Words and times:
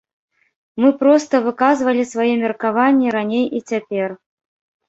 Мы 0.83 0.89
проста 1.01 1.41
выказвалі 1.47 2.07
свае 2.13 2.27
меркаванні 2.47 3.15
раней 3.17 3.45
і 3.61 3.63
цяпер. 3.69 4.09